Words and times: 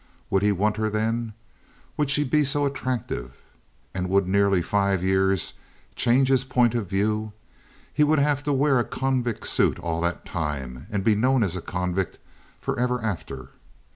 Would 0.31 0.41
he 0.41 0.51
want 0.51 0.77
her 0.77 0.89
then? 0.89 1.33
Would 1.95 2.09
she 2.09 2.23
be 2.23 2.43
so 2.43 2.65
attractive? 2.65 3.35
And 3.93 4.09
would 4.09 4.27
nearly 4.27 4.63
five 4.63 5.03
years 5.03 5.53
change 5.95 6.27
his 6.29 6.43
point 6.43 6.73
of 6.73 6.89
view? 6.89 7.33
He 7.93 8.03
would 8.03 8.17
have 8.17 8.43
to 8.45 8.51
wear 8.51 8.79
a 8.79 8.83
convict 8.83 9.45
suit 9.45 9.77
all 9.77 10.01
that 10.01 10.25
time, 10.25 10.87
and 10.89 11.03
be 11.03 11.13
known 11.13 11.43
as 11.43 11.55
a 11.55 11.61
convict 11.61 12.17
forever 12.59 12.99
after. 13.03 13.49